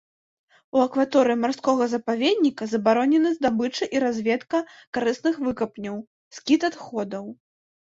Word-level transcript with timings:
У 0.77 0.79
акваторыі 0.85 1.35
марскога 1.43 1.83
запаведніка 1.93 2.63
забаронены 2.73 3.29
здабыча 3.37 3.83
і 3.97 4.03
разведка 4.05 4.57
карысных 4.99 5.41
выкапняў, 5.47 6.03
скід 6.41 6.69
адходаў. 6.75 7.33